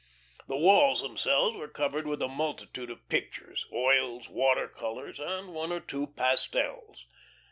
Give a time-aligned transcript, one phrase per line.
[0.47, 5.71] The walls themselves were covered with a multitude of pictures, oils, water colours, with one
[5.71, 7.05] or two pastels.